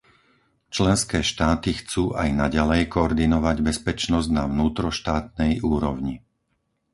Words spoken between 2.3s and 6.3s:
naďalej koordinovať bezpečnosť na vnútroštátnej úrovni.